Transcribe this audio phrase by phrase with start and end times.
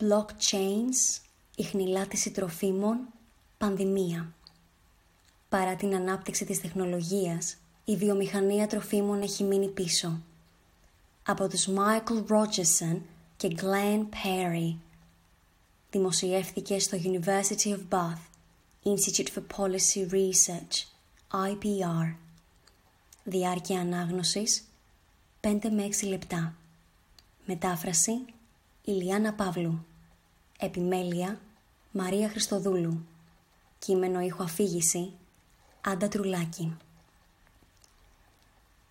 [0.00, 1.20] Blockchains,
[1.56, 2.98] η χνηλάτιση τροφίμων,
[3.58, 4.34] πανδημία.
[5.48, 10.20] Παρά την ανάπτυξη της τεχνολογίας, η βιομηχανία τροφίμων έχει μείνει πίσω.
[11.26, 13.00] Από τους Michael Rogerson
[13.36, 14.76] και Glenn Perry.
[15.90, 18.20] Δημοσιεύθηκε στο University of Bath,
[18.84, 20.84] Institute for Policy Research,
[21.30, 22.14] IPR.
[23.24, 24.64] Διάρκεια ανάγνωσης
[25.40, 26.54] 5 με 6 λεπτά.
[27.44, 28.24] Μετάφραση
[28.84, 29.84] Ηλιάνα Παύλου.
[30.62, 31.40] Επιμέλεια
[31.92, 33.06] Μαρία Χριστοδούλου.
[33.78, 35.12] Κείμενο ήχο αφήγηση
[35.80, 36.76] Άντα Τρουλάκη.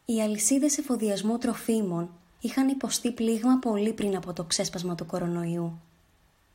[0.05, 2.09] Οι αλυσίδες εφοδιασμού τροφίμων
[2.41, 5.79] είχαν υποστεί πλήγμα πολύ πριν από το ξέσπασμα του κορονοϊού.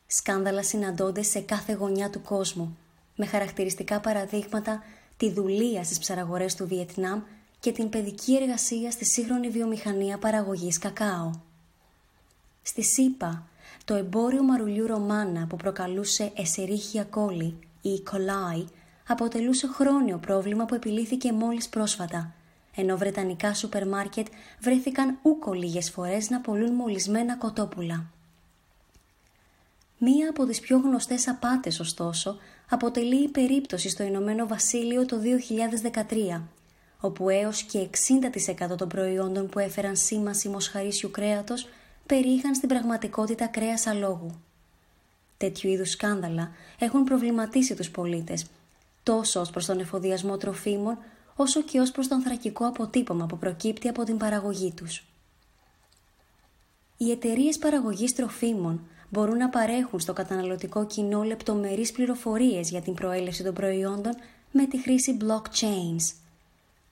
[0.06, 2.76] Σκάνδαλα συναντώνται σε κάθε γωνιά του κόσμου,
[3.16, 4.82] με χαρακτηριστικά παραδείγματα
[5.16, 7.22] τη δουλεία στις ψαραγορές του Βιετνάμ
[7.60, 11.30] και την παιδική εργασία στη σύγχρονη βιομηχανία παραγωγής κακάο.
[12.62, 13.48] Στη ΣΥΠΑ,
[13.84, 18.64] το εμπόριο μαρουλιού Ρωμάνα που προκαλούσε εσερίχια κόλλη ή κολάι
[19.08, 22.34] αποτελούσε χρόνιο πρόβλημα που επιλύθηκε μόλις πρόσφατα,
[22.74, 24.26] ενώ βρετανικά σούπερ μάρκετ
[24.60, 28.06] βρέθηκαν ούκο λίγες φορές να πολλούν μολυσμένα κοτόπουλα.
[29.98, 32.36] Μία από τις πιο γνωστές απάτες, ωστόσο,
[32.68, 36.42] αποτελεί η περίπτωση στο Ηνωμένο Βασίλειο το 2013,
[37.00, 41.68] όπου έως και 60% των προϊόντων που έφεραν σήμαση μοσχαρίσιου κρέατος
[42.06, 44.30] περιείχαν στην πραγματικότητα κρέας αλόγου.
[45.36, 48.46] Τέτοιου είδους σκάνδαλα έχουν προβληματίσει τους πολίτες,
[49.02, 50.98] τόσο ως προς τον εφοδιασμό τροφίμων,
[51.36, 55.04] όσο και ως προς τον θρακικό αποτύπωμα που προκύπτει από την παραγωγή τους.
[56.96, 63.42] Οι εταιρείες παραγωγής τροφίμων μπορούν να παρέχουν στο καταναλωτικό κοινό λεπτομερείς πληροφορίες για την προέλευση
[63.42, 64.12] των προϊόντων
[64.50, 66.14] με τη χρήση blockchains.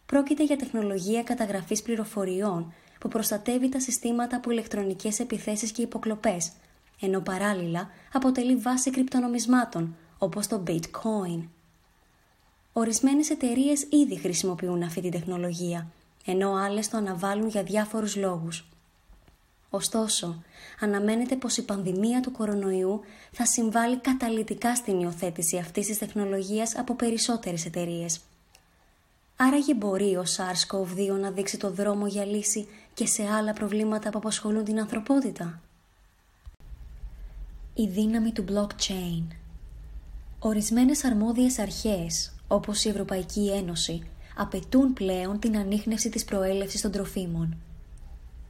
[0.06, 2.72] Πρόκειται για τεχνολογία καταγραφής πληροφοριών
[3.02, 6.52] που προστατεύει τα συστήματα από ηλεκτρονικές επιθέσεις και υποκλοπές,
[7.00, 11.42] ενώ παράλληλα αποτελεί βάση κρυπτονομισμάτων, όπως το Bitcoin.
[12.72, 15.86] Ορισμένες εταιρείες ήδη χρησιμοποιούν αυτή τη τεχνολογία,
[16.26, 18.64] ενώ άλλες το αναβάλουν για διάφορους λόγους.
[19.70, 20.42] Ωστόσο,
[20.80, 23.00] αναμένεται πως η πανδημία του κορονοϊού
[23.32, 28.20] θα συμβάλλει καταλητικά στην υιοθέτηση αυτής της τεχνολογίας από περισσότερες εταιρείες.
[29.46, 34.18] Άραγε μπορεί ο SARS-CoV-2 να δείξει το δρόμο για λύση και σε άλλα προβλήματα που
[34.18, 35.60] απασχολούν την ανθρωπότητα;
[37.74, 39.22] Η δύναμη του blockchain
[40.38, 44.02] Ορισμένες αρμόδιες αρχές, όπως η Ευρωπαϊκή Ένωση,
[44.36, 47.56] απαιτούν πλέον την ανείχνευση της προέλευσης των τροφίμων.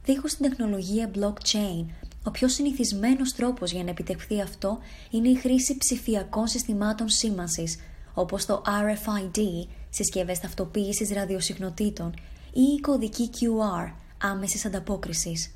[0.05, 1.85] Δίχως την τεχνολογία blockchain,
[2.23, 4.77] ο πιο συνηθισμένος τρόπος για να επιτευχθεί αυτό
[5.09, 7.77] είναι η χρήση ψηφιακών συστημάτων σήμανσης,
[8.13, 12.13] όπως το RFID, συσκευές ταυτοποίησης ραδιοσυχνοτήτων
[12.53, 15.51] ή η κωδική QR, άμεσης ανταπόκρισης.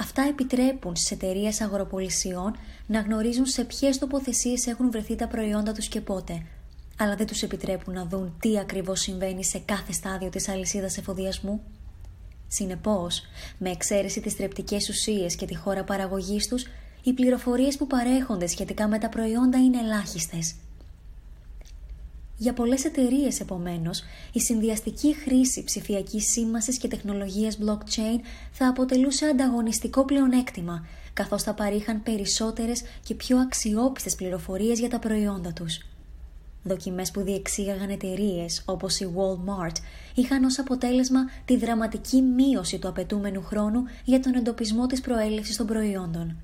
[0.00, 2.56] Αυτά επιτρέπουν στις εταιρείες αγοροπολισιών
[2.86, 6.42] να γνωρίζουν σε ποιες τοποθεσίες έχουν βρεθεί τα προϊόντα τους και πότε,
[6.98, 11.60] αλλά δεν τους επιτρέπουν να δουν τι ακριβώς συμβαίνει σε κάθε στάδιο της αλυσίδας εφοδιασμού.
[12.48, 13.22] Συνεπώς,
[13.58, 16.66] με εξαίρεση τις τρεπτικές ουσίες και τη χώρα παραγωγής τους,
[17.02, 20.54] οι πληροφορίες που παρέχονται σχετικά με τα προϊόντα είναι ελάχιστες.
[22.36, 24.02] Για πολλές εταιρείες επομένως,
[24.32, 28.20] η συνδυαστική χρήση ψηφιακής σήμασης και τεχνολογίας blockchain
[28.52, 35.52] θα αποτελούσε ανταγωνιστικό πλεονέκτημα, καθώς θα παρήχαν περισσότερες και πιο αξιόπιστες πληροφορίες για τα προϊόντα
[35.52, 35.78] τους.
[36.62, 39.76] Δοκιμές που διεξήγαγαν εταιρείες όπως η Walmart
[40.14, 45.66] είχαν ως αποτέλεσμα τη δραματική μείωση του απαιτούμενου χρόνου για τον εντοπισμό της προέλευσης των
[45.66, 46.36] προϊόντων.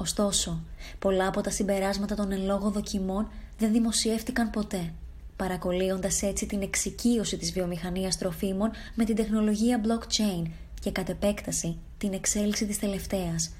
[0.00, 0.60] Ωστόσο,
[0.98, 3.28] πολλά από τα συμπεράσματα των εν λόγω δοκιμών
[3.58, 4.92] δεν δημοσιεύτηκαν ποτέ,
[5.36, 10.50] παρακολύοντας έτσι την εξοικείωση της βιομηχανίας τροφίμων με την τεχνολογία blockchain
[10.80, 13.50] και κατ' επέκταση την εξέλιξη της τελευταίας.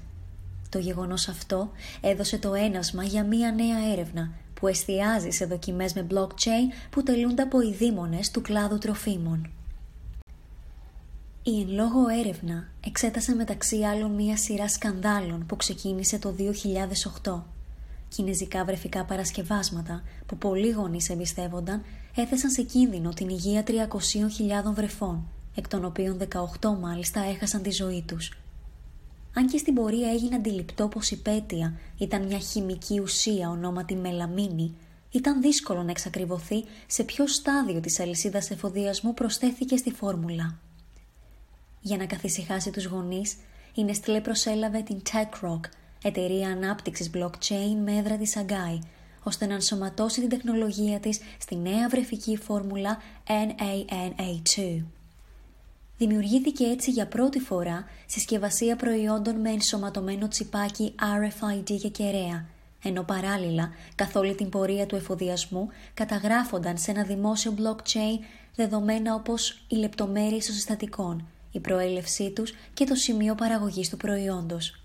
[0.69, 6.07] Το γεγονός αυτό έδωσε το ένασμα για μία νέα έρευνα που εστιάζει σε δοκιμές με
[6.09, 9.49] blockchain που τελούνται από ειδήμονες του κλάδου τροφίμων.
[11.43, 16.35] Η εν λόγω έρευνα εξέτασε μεταξύ άλλων μία σειρά σκανδάλων που ξεκίνησε το
[17.23, 17.41] 2008.
[18.07, 21.83] Κινέζικα βρεφικά παρασκευάσματα που πολλοί γονείς εμπιστεύονταν
[22.15, 26.17] έθεσαν σε κίνδυνο την υγεία 300.000 βρεφών, εκ των οποίων
[26.61, 28.37] 18 μάλιστα έχασαν τη ζωή τους.
[29.33, 34.75] Αν και στην πορεία έγινε αντιληπτό πως η πέτεια ήταν μια χημική ουσία ονόματι μελαμίνη,
[35.11, 40.59] ήταν δύσκολο να εξακριβωθεί σε ποιο στάδιο της αλυσίδας εφοδιασμού προσθέθηκε στη φόρμουλα.
[41.81, 43.35] Για να καθησυχάσει τους γονείς,
[43.73, 45.59] η Nestlé προσέλαβε την TechRock,
[46.03, 48.79] εταιρεία ανάπτυξης blockchain με έδρα της Σαγκάη,
[49.23, 52.97] ώστε να ενσωματώσει την τεχνολογία της στη νέα βρεφική φόρμουλα
[53.27, 54.83] NANA2.
[55.97, 62.45] Δημιουργήθηκε έτσι για πρώτη φορά συσκευασία προϊόντων με ενσωματωμένο τσιπάκι RFID και κεραία,
[62.83, 68.23] ενώ παράλληλα καθ' όλη την πορεία του εφοδιασμού καταγράφονταν σε ένα δημόσιο blockchain
[68.55, 74.83] δεδομένα όπως οι λεπτομέρειες των συστατικών, η προέλευσή τους και το σημείο παραγωγής του προϊόντος.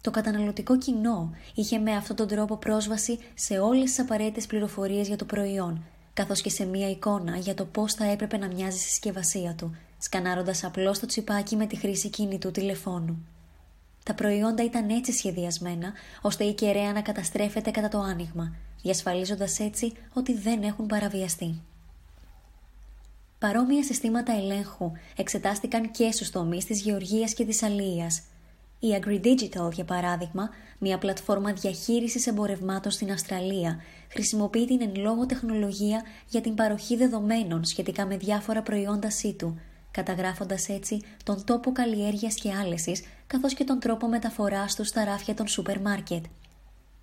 [0.00, 5.16] Το καταναλωτικό κοινό είχε με αυτόν τον τρόπο πρόσβαση σε όλες τις απαραίτητες πληροφορίες για
[5.16, 5.84] το προϊόν,
[6.14, 9.76] καθώς και σε μία εικόνα για το πώς θα έπρεπε να μοιάζει η συσκευασία του,
[9.98, 13.26] σκανάροντας απλώς το τσιπάκι με τη χρήση κινητού τηλεφώνου.
[14.04, 19.92] Τα προϊόντα ήταν έτσι σχεδιασμένα, ώστε η κεραία να καταστρέφεται κατά το άνοιγμα, διασφαλίζοντας έτσι
[20.12, 21.60] ότι δεν έχουν παραβιαστεί.
[23.44, 28.22] Παρόμοια συστήματα ελέγχου εξετάστηκαν και στους τομείς της γεωργίας και της αλίας.
[28.78, 30.48] Η AgriDigital, για παράδειγμα,
[30.78, 37.64] μια πλατφόρμα διαχείρισης εμπορευμάτων στην Αυστραλία, χρησιμοποιεί την εν λόγω τεχνολογία για την παροχή δεδομένων
[37.64, 39.54] σχετικά με διάφορα προϊόντα σύτου,
[39.90, 45.34] καταγράφοντας έτσι τον τόπο καλλιέργειας και άλεσης, καθώς και τον τρόπο μεταφοράς τους στα ράφια
[45.34, 46.24] των σούπερ μάρκετ.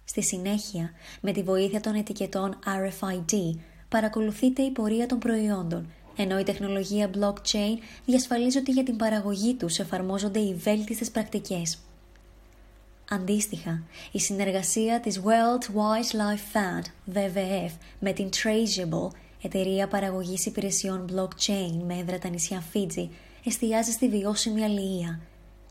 [0.03, 0.91] Στη συνέχεια,
[1.21, 3.59] με τη βοήθεια των ετικετών RFID,
[3.89, 9.79] παρακολουθείται η πορεία των προϊόντων, ενώ η τεχνολογία blockchain διασφαλίζει ότι για την παραγωγή τους
[9.79, 11.77] εφαρμόζονται οι βέλτιστες πρακτικές.
[13.09, 19.09] Αντίστοιχα, η συνεργασία της World Wildlife Fund, WWF, με την Traceable,
[19.41, 23.09] εταιρεία παραγωγής υπηρεσιών blockchain με έδρα τα νησιά Φίτζι,
[23.45, 25.19] εστιάζει στη βιώσιμη αλληλεία.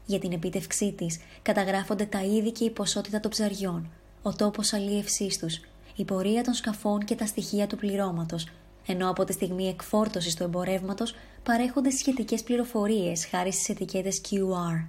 [0.06, 3.90] Για την επίτευξή της καταγράφονται τα είδη και η ποσότητα των ψαριών,
[4.22, 5.60] ο τόπος αλλιευσής τους,
[5.96, 8.46] η πορεία των σκαφών και τα στοιχεία του πληρώματος,
[8.90, 14.86] ενώ από τη στιγμή εκφόρτωσης του εμπορεύματος παρέχονται σχετικές πληροφορίες χάρη στις ετικέτες QR.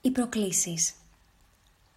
[0.00, 0.94] Οι προκλήσεις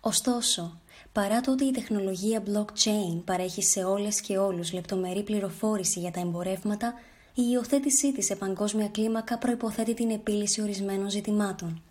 [0.01, 0.79] Ωστόσο,
[1.11, 6.19] παρά το ότι η τεχνολογία blockchain παρέχει σε όλες και όλους λεπτομερή πληροφόρηση για τα
[6.19, 6.93] εμπορεύματα,
[7.33, 11.81] η υιοθέτησή της σε παγκόσμια κλίμακα προϋποθέτει την επίλυση ορισμένων ζητημάτων.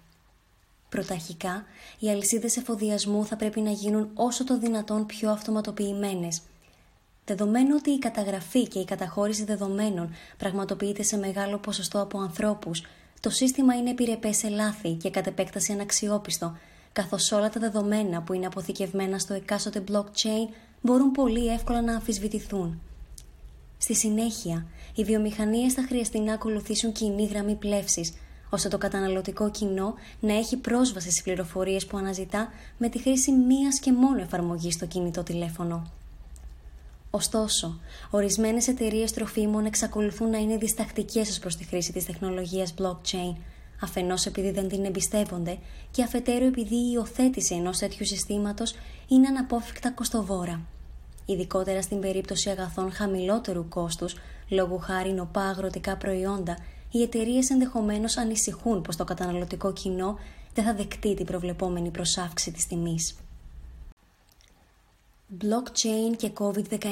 [0.89, 1.65] Πρωταρχικά,
[1.99, 6.43] οι αλυσίδες εφοδιασμού θα πρέπει να γίνουν όσο το δυνατόν πιο αυτοματοποιημένες,
[7.31, 12.83] Δεδομένου ότι η καταγραφή και η καταχώρηση δεδομένων πραγματοποιείται σε μεγάλο ποσοστό από ανθρώπους,
[13.21, 16.57] το σύστημα είναι επιρρεπές σε λάθη και κατ' επέκταση αναξιόπιστο,
[16.93, 22.81] καθώς όλα τα δεδομένα που είναι αποθηκευμένα στο εκάστοτε blockchain μπορούν πολύ εύκολα να αμφισβητηθούν.
[23.79, 28.13] Στη συνέχεια, οι βιομηχανίες θα χρειαστεί να ακολουθήσουν κοινή γραμμή πλεύσης,
[28.51, 32.49] ώστε το καταναλωτικό κοινό να έχει πρόσβαση στις πληροφορίες που αναζητά
[32.79, 36.00] με τη χρήση μίας και μόνο εφαρμογής στο κινητό τηλέφωνο.
[37.11, 37.81] Ωστόσο,
[38.11, 43.35] ορισμένες εταιρείες τροφίμων εξακολουθούν να είναι διστακτικές ως προς τη χρήση της τεχνολογίας blockchain,
[43.81, 45.59] αφενός επειδή δεν την εμπιστεύονται
[45.91, 48.75] και αφετέρου επειδή η υιοθέτηση ενός τέτοιου συστήματος
[49.09, 50.61] είναι αναπόφευκτα κοστοβόρα.
[51.27, 54.17] Ειδικότερα στην περίπτωση αγαθών χαμηλότερου κόστους,
[54.49, 56.59] λόγω χάρη νοπά αγροτικά προϊόντα,
[56.91, 60.19] οι εταιρείες ενδεχομένως ανησυχούν πως το καταναλωτικό κοινό
[60.55, 63.15] δεν θα δεκτεί την προβλεπόμενη προσάυξη της τιμής.
[65.39, 66.85] Blockchain και COVID-19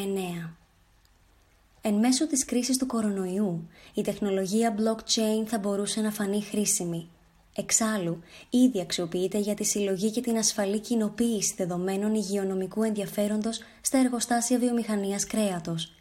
[1.81, 7.09] Εν μέσω της κρίσης του κορονοϊού, η τεχνολογία blockchain θα μπορούσε να φανεί χρήσιμη.
[7.57, 14.59] Εξάλλου, ήδη αξιοποιείται για τη συλλογή και την ασφαλή κοινοποίηση δεδομένων υγειονομικού ενδιαφέροντος στα εργοστάσια
[14.59, 15.95] βιομηχανίας κρέατος.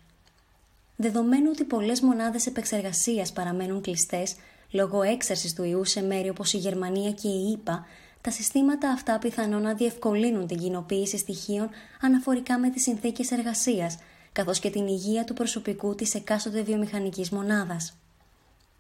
[0.96, 4.36] Δεδομένου ότι πολλές μονάδες επεξεργασίας παραμένουν κλειστές
[4.72, 7.86] λόγω έξαρσης του ιού σε μέρη όπως η Γερμανία και η ΙΠΑ,
[8.28, 11.70] τα συστήματα αυτά πιθανόν να διευκολύνουν την κοινοποίηση στοιχείων
[12.02, 13.98] αναφορικά με τις συνθήκες εργασίας,
[14.32, 17.98] καθώς και την υγεία του προσωπικού της εκάστοτε βιομηχανικής μονάδας.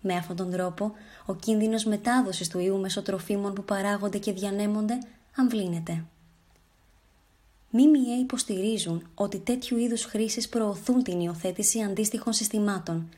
[0.01, 0.91] Με αυτόν τον τρόπο,
[1.25, 4.97] ο κίνδυνος μετάδοσης του ιού μέσω τροφίμων που παράγονται και διανέμονται
[5.35, 6.03] αμβλύνεται.
[7.69, 13.09] ΜΜΕ υποστηρίζουν ότι τέτοιου είδους χρήσεις προωθούν την υιοθέτηση αντίστοιχων συστημάτων.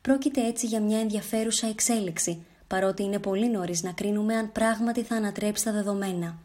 [0.00, 5.16] Πρόκειται έτσι για μια ενδιαφέρουσα εξέλιξη παρότι είναι πολύ νωρίς να κρίνουμε αν πράγματι θα
[5.16, 6.38] ανατρέψει τα δεδομένα.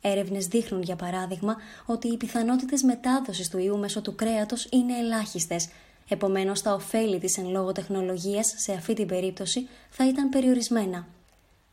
[0.00, 1.56] Έρευνες δείχνουν, για παράδειγμα,
[1.86, 5.68] ότι οι πιθανότητες μετάδοσης του ιού μέσω του κρέατος είναι ελάχιστες,
[6.08, 11.06] επομένως τα ωφέλη της εν λόγω τεχνολογίας σε αυτή την περίπτωση θα ήταν περιορισμένα.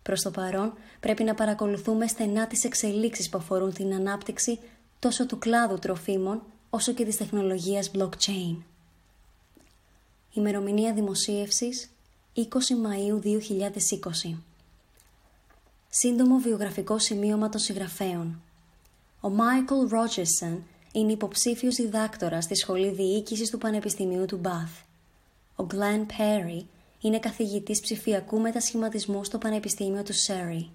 [0.04, 4.60] Προς το παρόν, πρέπει να παρακολουθούμε στενά τις εξελίξεις που αφορούν την ανάπτυξη
[5.00, 8.56] τόσο του κλάδου τροφίμων όσο και της τεχνολογίας blockchain.
[10.34, 11.90] Ημερομηνία δημοσίευσης
[12.36, 14.36] 20 Μαΐου 2020
[15.90, 18.42] Σύντομο βιογραφικό σημείωμα των συγγραφέων
[19.20, 24.72] Ο Μάικλ Ρότζερσον είναι υποψήφιος διδάκτορας στη Σχολή Διοίκησης του Πανεπιστημίου του Μπαθ.
[25.56, 26.68] Ο Γκλέν Πέρι
[27.02, 30.70] είναι καθηγητής ψηφιακού μετασχηματισμού στο Πανεπιστήμιο του Σέρι.